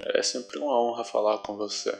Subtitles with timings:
[0.00, 1.94] É sempre uma honra falar com você.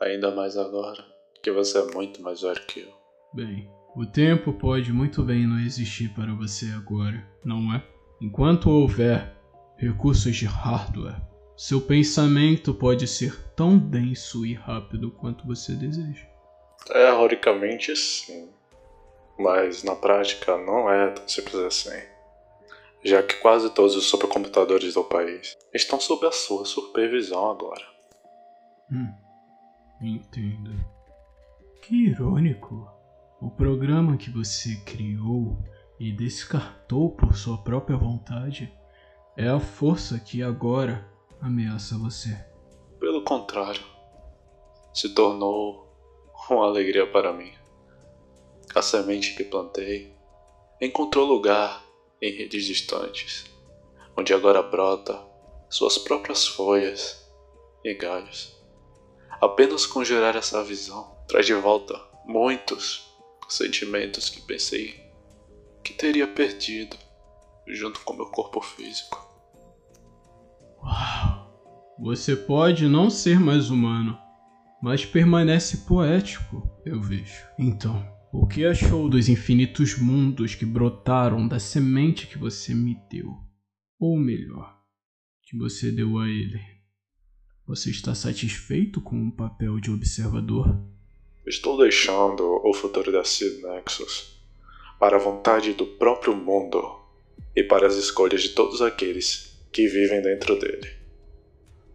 [0.00, 1.04] Ainda mais agora
[1.42, 2.92] que você é muito mais velho que eu.
[3.32, 7.82] Bem, o tempo pode muito bem não existir para você agora, não é?
[8.20, 9.36] Enquanto houver
[9.76, 11.20] recursos de hardware,
[11.56, 16.26] seu pensamento pode ser tão denso e rápido quanto você deseja.
[16.86, 18.48] Teoricamente, sim.
[19.38, 22.11] Mas na prática não é tão simples assim.
[23.04, 27.84] Já que quase todos os supercomputadores do país estão sob a sua supervisão agora.
[28.90, 29.12] Hum,
[30.00, 30.72] entendo.
[31.80, 32.88] Que irônico.
[33.40, 35.58] O programa que você criou
[35.98, 38.72] e descartou por sua própria vontade
[39.36, 41.08] é a força que agora
[41.40, 42.38] ameaça você.
[43.00, 43.82] Pelo contrário,
[44.94, 45.92] se tornou
[46.48, 47.52] uma alegria para mim.
[48.74, 50.14] A semente que plantei
[50.80, 51.82] encontrou lugar
[52.22, 53.44] em redes distantes,
[54.16, 55.20] onde agora brota
[55.68, 57.28] suas próprias folhas
[57.84, 58.56] e galhos.
[59.40, 63.10] Apenas conjurar essa visão traz de volta muitos
[63.48, 65.02] sentimentos que pensei
[65.82, 66.96] que teria perdido
[67.66, 69.28] junto com meu corpo físico.
[70.82, 71.42] Uau!
[71.98, 74.18] Você pode não ser mais humano,
[74.82, 77.46] mas permanece poético, eu vejo.
[77.58, 83.36] Então, o que achou dos infinitos mundos que brotaram da semente que você me deu?
[84.00, 84.76] Ou melhor,
[85.42, 86.60] que você deu a ele?
[87.66, 90.80] Você está satisfeito com o papel de observador?
[91.46, 94.40] Estou deixando o futuro da Seed Nexus
[94.98, 97.00] para a vontade do próprio mundo
[97.54, 101.02] e para as escolhas de todos aqueles que vivem dentro dele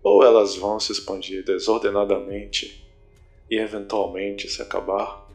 [0.08, 2.82] ou elas vão se expandir desordenadamente
[3.52, 5.27] e eventualmente se acabar,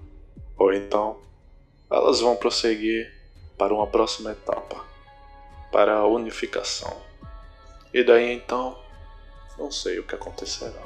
[0.63, 1.17] ou então
[1.91, 3.13] elas vão prosseguir
[3.59, 4.83] para uma próxima etapa,
[5.71, 6.97] para a unificação.
[7.93, 8.79] E daí então,
[9.59, 10.83] não sei o que acontecerá.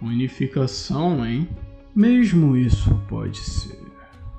[0.00, 1.48] Unificação, hein?
[1.94, 3.80] Mesmo isso pode ser.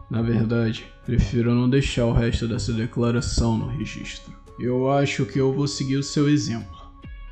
[0.09, 4.33] Na verdade, prefiro não deixar o resto dessa declaração no registro.
[4.59, 6.77] Eu acho que eu vou seguir o seu exemplo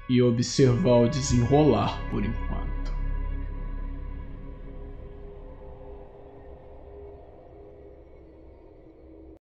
[0.09, 2.64] e observar o desenrolar por enquanto.